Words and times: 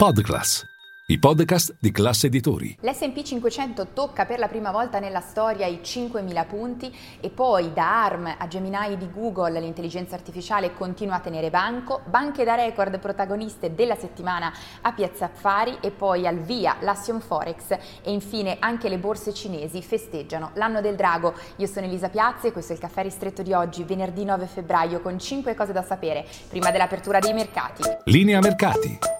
Podclass, 0.00 0.64
i 1.06 1.18
podcast 1.18 1.74
di 1.80 1.90
classe 1.90 2.28
editori. 2.28 2.78
L'SP 2.82 3.20
500 3.20 3.88
tocca 3.92 4.26
per 4.26 4.38
la 4.38 4.46
prima 4.46 4.70
volta 4.70 5.00
nella 5.00 5.18
storia 5.18 5.66
i 5.66 5.80
5.000 5.82 6.46
punti 6.46 6.96
e 7.18 7.30
poi 7.30 7.72
da 7.72 8.04
ARM 8.04 8.32
a 8.38 8.46
Gemini 8.46 8.96
di 8.96 9.10
Google 9.10 9.58
l'intelligenza 9.58 10.14
artificiale 10.14 10.72
continua 10.72 11.16
a 11.16 11.18
tenere 11.18 11.50
banco, 11.50 12.02
banche 12.04 12.44
da 12.44 12.54
record 12.54 13.00
protagoniste 13.00 13.74
della 13.74 13.96
settimana 13.96 14.52
a 14.82 14.92
Piazza 14.92 15.24
Affari 15.24 15.78
e 15.80 15.90
poi 15.90 16.28
al 16.28 16.38
via 16.38 16.76
l'Action 16.78 17.20
Forex 17.20 17.72
e 17.72 18.12
infine 18.12 18.58
anche 18.60 18.88
le 18.88 18.98
borse 18.98 19.34
cinesi 19.34 19.82
festeggiano 19.82 20.52
l'anno 20.54 20.80
del 20.80 20.94
drago. 20.94 21.34
Io 21.56 21.66
sono 21.66 21.86
Elisa 21.86 22.08
Piazza 22.08 22.46
e 22.46 22.52
questo 22.52 22.70
è 22.70 22.76
il 22.76 22.80
caffè 22.80 23.02
ristretto 23.02 23.42
di 23.42 23.52
oggi, 23.52 23.82
venerdì 23.82 24.24
9 24.24 24.46
febbraio, 24.46 25.00
con 25.00 25.18
5 25.18 25.56
cose 25.56 25.72
da 25.72 25.82
sapere 25.82 26.24
prima 26.48 26.70
dell'apertura 26.70 27.18
dei 27.18 27.32
mercati. 27.32 27.82
Linea 28.04 28.38
mercati. 28.38 29.17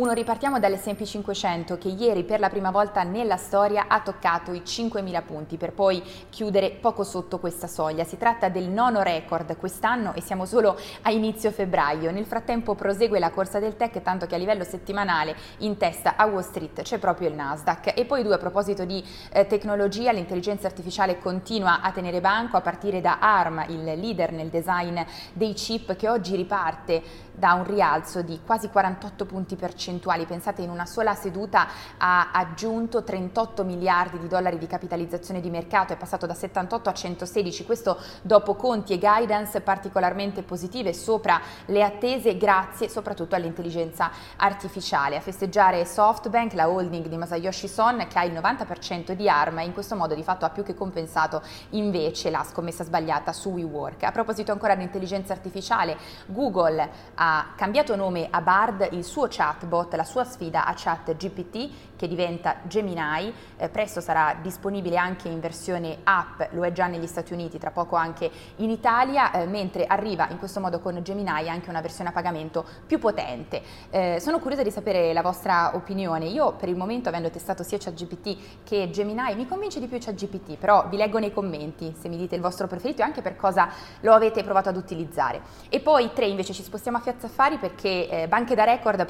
Uno 0.00 0.12
ripartiamo 0.12 0.58
dall'S&P 0.58 1.04
500 1.04 1.76
che 1.76 1.88
ieri 1.88 2.24
per 2.24 2.40
la 2.40 2.48
prima 2.48 2.70
volta 2.70 3.02
nella 3.02 3.36
storia 3.36 3.84
ha 3.86 4.00
toccato 4.00 4.54
i 4.54 4.62
5.000 4.64 5.22
punti 5.22 5.58
per 5.58 5.74
poi 5.74 6.02
chiudere 6.30 6.70
poco 6.70 7.04
sotto 7.04 7.38
questa 7.38 7.66
soglia. 7.66 8.04
Si 8.04 8.16
tratta 8.16 8.48
del 8.48 8.70
nono 8.70 9.02
record 9.02 9.54
quest'anno 9.58 10.14
e 10.14 10.22
siamo 10.22 10.46
solo 10.46 10.78
a 11.02 11.10
inizio 11.10 11.50
febbraio. 11.50 12.12
Nel 12.12 12.24
frattempo 12.24 12.74
prosegue 12.74 13.18
la 13.18 13.28
corsa 13.28 13.58
del 13.58 13.76
tech 13.76 14.00
tanto 14.00 14.24
che 14.24 14.36
a 14.36 14.38
livello 14.38 14.64
settimanale 14.64 15.36
in 15.58 15.76
testa 15.76 16.16
a 16.16 16.24
Wall 16.24 16.44
Street 16.44 16.80
c'è 16.80 16.96
proprio 16.96 17.28
il 17.28 17.34
Nasdaq. 17.34 17.92
E 17.94 18.06
poi 18.06 18.22
due 18.22 18.36
a 18.36 18.38
proposito 18.38 18.86
di 18.86 19.04
eh, 19.30 19.46
tecnologia, 19.46 20.12
l'intelligenza 20.12 20.66
artificiale 20.66 21.18
continua 21.18 21.82
a 21.82 21.92
tenere 21.92 22.22
banco 22.22 22.56
a 22.56 22.62
partire 22.62 23.02
da 23.02 23.18
ARM, 23.20 23.66
il 23.68 23.84
leader 23.84 24.32
nel 24.32 24.48
design 24.48 24.98
dei 25.34 25.52
chip 25.52 25.94
che 25.94 26.08
oggi 26.08 26.36
riparte 26.36 27.02
da 27.34 27.52
un 27.52 27.64
rialzo 27.64 28.22
di 28.22 28.40
quasi 28.42 28.70
48 28.70 29.26
punti 29.26 29.56
percentuali. 29.56 29.88
Pensate, 29.98 30.62
in 30.62 30.70
una 30.70 30.86
sola 30.86 31.14
seduta 31.14 31.66
ha 31.98 32.30
aggiunto 32.32 33.02
38 33.02 33.64
miliardi 33.64 34.18
di 34.18 34.28
dollari 34.28 34.58
di 34.58 34.66
capitalizzazione 34.66 35.40
di 35.40 35.50
mercato, 35.50 35.92
è 35.92 35.96
passato 35.96 36.26
da 36.26 36.34
78 36.34 36.88
a 36.88 36.92
116, 36.92 37.64
questo 37.64 37.98
dopo 38.22 38.54
conti 38.54 38.92
e 38.92 38.98
guidance 38.98 39.60
particolarmente 39.60 40.42
positive 40.42 40.92
sopra 40.92 41.40
le 41.66 41.82
attese 41.82 42.36
grazie 42.36 42.88
soprattutto 42.88 43.34
all'intelligenza 43.34 44.10
artificiale. 44.36 45.16
A 45.16 45.20
festeggiare 45.20 45.84
SoftBank, 45.84 46.52
la 46.52 46.68
holding 46.68 47.06
di 47.06 47.16
Masayoshi 47.16 47.66
Son 47.66 48.06
che 48.08 48.18
ha 48.18 48.24
il 48.24 48.32
90% 48.32 49.12
di 49.12 49.28
ARM 49.28 49.58
e 49.58 49.64
in 49.64 49.72
questo 49.72 49.96
modo 49.96 50.14
di 50.14 50.22
fatto 50.22 50.44
ha 50.44 50.50
più 50.50 50.62
che 50.62 50.74
compensato 50.74 51.42
invece 51.70 52.30
la 52.30 52.44
scommessa 52.44 52.84
sbagliata 52.84 53.32
su 53.32 53.50
WeWork. 53.50 54.04
A 54.04 54.12
proposito 54.12 54.52
ancora 54.52 54.74
di 54.74 54.82
intelligenza 54.82 55.32
artificiale, 55.32 55.96
Google 56.26 56.88
ha 57.14 57.52
cambiato 57.56 57.96
nome 57.96 58.28
a 58.30 58.40
Bard, 58.40 58.88
il 58.92 59.04
suo 59.04 59.26
chatbot, 59.28 59.79
la 59.92 60.04
sua 60.04 60.24
sfida 60.24 60.64
a 60.64 60.74
chat 60.76 61.16
GPT 61.16 61.70
che 62.00 62.08
diventa 62.08 62.56
Gemini, 62.62 63.32
eh, 63.56 63.68
presto 63.68 64.00
sarà 64.00 64.34
disponibile 64.40 64.96
anche 64.96 65.28
in 65.28 65.38
versione 65.38 65.98
app, 66.02 66.40
lo 66.52 66.64
è 66.64 66.72
già 66.72 66.86
negli 66.86 67.06
Stati 67.06 67.34
Uniti, 67.34 67.58
tra 67.58 67.70
poco 67.70 67.94
anche 67.94 68.30
in 68.56 68.70
Italia, 68.70 69.32
eh, 69.32 69.46
mentre 69.46 69.84
arriva 69.84 70.26
in 70.30 70.38
questo 70.38 70.60
modo 70.60 70.80
con 70.80 71.02
Gemini 71.02 71.48
anche 71.50 71.68
una 71.68 71.82
versione 71.82 72.08
a 72.08 72.12
pagamento 72.12 72.64
più 72.86 72.98
potente. 72.98 73.62
Eh, 73.90 74.16
sono 74.18 74.38
curiosa 74.38 74.62
di 74.62 74.70
sapere 74.70 75.12
la 75.12 75.20
vostra 75.20 75.74
opinione. 75.74 76.24
Io 76.26 76.52
per 76.52 76.70
il 76.70 76.76
momento, 76.76 77.10
avendo 77.10 77.28
testato 77.28 77.62
sia 77.62 77.76
ChatGPT 77.76 78.62
che 78.64 78.88
Gemini, 78.90 79.34
mi 79.34 79.46
convince 79.46 79.78
di 79.78 79.86
più 79.86 79.98
ChatGPT, 80.00 80.56
però 80.56 80.88
vi 80.88 80.96
leggo 80.96 81.18
nei 81.18 81.32
commenti 81.32 81.94
se 81.98 82.08
mi 82.08 82.16
dite 82.16 82.34
il 82.34 82.40
vostro 82.40 82.66
preferito 82.66 83.02
e 83.02 83.04
anche 83.04 83.20
per 83.20 83.36
cosa 83.36 83.68
lo 84.00 84.14
avete 84.14 84.42
provato 84.42 84.70
ad 84.70 84.76
utilizzare. 84.76 85.42
E 85.68 85.80
poi 85.80 86.12
tre 86.14 86.24
invece 86.26 86.54
ci 86.54 86.62
spostiamo 86.62 86.96
a 86.96 87.00
Piazza 87.00 87.26
Affari 87.26 87.58
perché 87.58 88.08
eh, 88.08 88.28
banche 88.28 88.54
da 88.54 88.64
record 88.64 89.04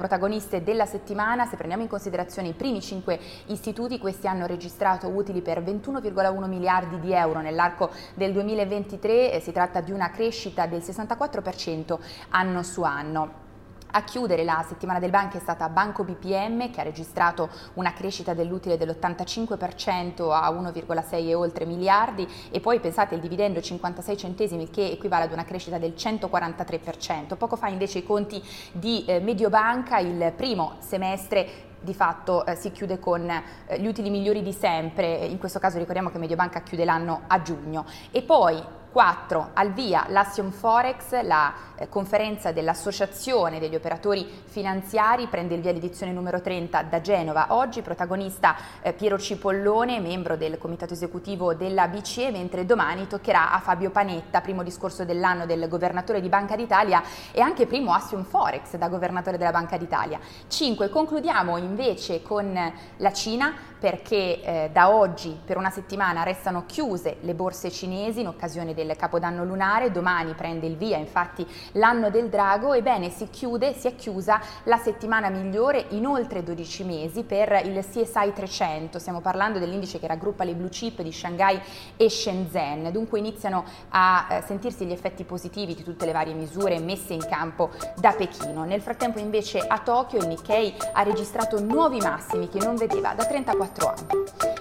protagoniste 0.50 0.62
della 0.62 0.86
settimana, 0.86 1.46
se 1.46 1.56
prendiamo 1.56 1.82
in 1.82 1.88
considerazione 1.88 2.48
i 2.48 2.52
primi 2.52 2.80
cinque 2.80 3.18
istituti, 3.46 3.98
questi 3.98 4.26
hanno 4.26 4.46
registrato 4.46 5.08
utili 5.08 5.40
per 5.40 5.62
21,1 5.62 6.48
miliardi 6.48 6.98
di 6.98 7.12
euro 7.12 7.40
nell'arco 7.40 7.90
del 8.14 8.32
2023, 8.32 9.32
eh, 9.32 9.40
si 9.40 9.52
tratta 9.52 9.80
di 9.80 9.92
una 9.92 10.10
crescita 10.10 10.66
del 10.66 10.80
64% 10.80 11.98
anno 12.30 12.62
su 12.62 12.82
anno. 12.82 13.48
A 13.92 14.04
chiudere 14.04 14.44
la 14.44 14.64
settimana 14.68 15.00
del 15.00 15.10
banco 15.10 15.36
è 15.36 15.40
stata 15.40 15.68
Banco 15.68 16.04
BPM 16.04 16.70
che 16.70 16.80
ha 16.80 16.84
registrato 16.84 17.50
una 17.74 17.92
crescita 17.92 18.34
dell'utile 18.34 18.76
dell'85% 18.76 20.30
a 20.30 20.48
1,6 20.50 21.26
e 21.26 21.34
oltre 21.34 21.64
miliardi 21.64 22.26
e 22.50 22.60
poi 22.60 22.78
pensate 22.78 23.16
il 23.16 23.20
dividendo 23.20 23.60
56 23.60 24.16
centesimi 24.16 24.70
che 24.70 24.92
equivale 24.92 25.24
ad 25.24 25.32
una 25.32 25.44
crescita 25.44 25.78
del 25.78 25.94
143%. 25.96 27.36
Poco 27.36 27.56
fa 27.56 27.66
invece 27.66 27.98
i 27.98 28.04
conti 28.04 28.40
di 28.70 29.04
eh, 29.06 29.18
Mediobanca, 29.18 29.98
il 29.98 30.32
primo 30.36 30.76
semestre 30.78 31.68
di 31.80 31.94
fatto 31.94 32.46
eh, 32.46 32.54
si 32.54 32.70
chiude 32.70 33.00
con 33.00 33.28
eh, 33.28 33.80
gli 33.80 33.86
utili 33.86 34.10
migliori 34.10 34.42
di 34.42 34.52
sempre, 34.52 35.16
in 35.26 35.38
questo 35.38 35.58
caso 35.58 35.78
ricordiamo 35.78 36.10
che 36.10 36.18
Mediobanca 36.18 36.62
chiude 36.62 36.84
l'anno 36.84 37.22
a 37.26 37.42
giugno. 37.42 37.86
E 38.12 38.22
poi 38.22 38.62
4. 38.90 39.50
Al 39.54 39.72
via 39.72 40.04
l'Action 40.08 40.50
Forex, 40.50 41.22
la 41.22 41.52
eh, 41.76 41.88
conferenza 41.88 42.52
dell'Associazione 42.52 43.58
degli 43.58 43.74
operatori 43.74 44.28
finanziari, 44.44 45.28
prende 45.28 45.54
il 45.54 45.60
via 45.60 45.72
l'edizione 45.72 46.12
numero 46.12 46.40
30 46.40 46.82
da 46.82 47.00
Genova. 47.00 47.46
Oggi 47.50 47.82
protagonista 47.82 48.56
eh, 48.82 48.92
Piero 48.92 49.18
Cipollone, 49.18 50.00
membro 50.00 50.36
del 50.36 50.58
comitato 50.58 50.94
esecutivo 50.94 51.54
della 51.54 51.86
BCE, 51.88 52.30
mentre 52.30 52.66
domani 52.66 53.06
toccherà 53.06 53.52
a 53.52 53.60
Fabio 53.60 53.90
Panetta, 53.90 54.40
primo 54.40 54.62
discorso 54.62 55.04
dell'anno 55.04 55.46
del 55.46 55.68
governatore 55.68 56.20
di 56.20 56.28
Banca 56.28 56.56
d'Italia 56.56 57.02
e 57.30 57.40
anche 57.40 57.66
primo 57.66 57.92
Action 57.92 58.24
Forex 58.24 58.76
da 58.76 58.88
governatore 58.88 59.38
della 59.38 59.52
Banca 59.52 59.76
d'Italia. 59.76 60.18
5. 60.48 60.88
Concludiamo 60.88 61.56
invece 61.56 62.22
con 62.22 62.72
la 62.96 63.12
Cina 63.12 63.54
perché 63.78 64.42
eh, 64.42 64.70
da 64.72 64.90
oggi 64.90 65.38
per 65.42 65.56
una 65.56 65.70
settimana 65.70 66.22
restano 66.22 66.64
chiuse 66.66 67.16
le 67.20 67.34
borse 67.34 67.70
cinesi 67.70 68.20
in 68.20 68.28
occasione 68.28 68.74
del 68.74 68.79
Capodanno 68.96 69.44
lunare, 69.44 69.90
domani 69.90 70.34
prende 70.34 70.66
il 70.66 70.76
via 70.76 70.98
infatti 70.98 71.46
l'anno 71.72 72.10
del 72.10 72.28
drago, 72.28 72.74
ebbene 72.74 73.10
si 73.10 73.28
chiude, 73.30 73.72
si 73.72 73.86
è 73.86 73.94
chiusa 73.94 74.40
la 74.64 74.76
settimana 74.76 75.30
migliore 75.30 75.86
in 75.90 76.06
oltre 76.06 76.42
12 76.42 76.84
mesi 76.84 77.22
per 77.24 77.62
il 77.64 77.84
CSI 77.84 78.32
300, 78.34 78.98
stiamo 78.98 79.20
parlando 79.20 79.58
dell'indice 79.58 79.98
che 79.98 80.06
raggruppa 80.06 80.44
le 80.44 80.54
blue 80.54 80.68
chip 80.68 81.00
di 81.02 81.12
Shanghai 81.12 81.60
e 81.96 82.10
Shenzhen, 82.10 82.90
dunque 82.92 83.18
iniziano 83.18 83.64
a 83.90 84.26
eh, 84.28 84.42
sentirsi 84.42 84.84
gli 84.84 84.92
effetti 84.92 85.24
positivi 85.24 85.74
di 85.74 85.82
tutte 85.82 86.06
le 86.06 86.12
varie 86.12 86.34
misure 86.34 86.78
messe 86.78 87.14
in 87.14 87.26
campo 87.26 87.70
da 87.96 88.12
Pechino. 88.12 88.64
Nel 88.64 88.80
frattempo 88.80 89.18
invece 89.18 89.58
a 89.58 89.78
Tokyo 89.78 90.18
il 90.18 90.28
Nikkei 90.28 90.74
ha 90.92 91.02
registrato 91.02 91.60
nuovi 91.60 91.98
massimi 91.98 92.48
che 92.48 92.58
non 92.58 92.76
vedeva 92.76 93.14
da 93.14 93.24
34 93.24 93.68
4 93.70 93.88
anni. 93.88 94.06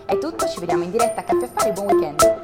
È 0.06 0.18
tutto, 0.18 0.48
ci 0.48 0.60
vediamo 0.60 0.84
in 0.84 0.92
diretta 0.92 1.22
a 1.22 1.24
Caffè 1.24 1.46
Affari, 1.46 1.72
buon 1.72 1.88
weekend! 1.88 2.39